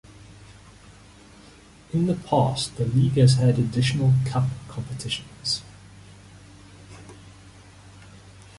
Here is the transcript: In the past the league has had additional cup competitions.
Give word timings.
In 1.93 2.07
the 2.07 2.15
past 2.15 2.75
the 2.75 2.85
league 2.87 3.17
has 3.17 3.35
had 3.35 3.59
additional 3.59 4.13
cup 4.25 4.45
competitions. 4.67 5.61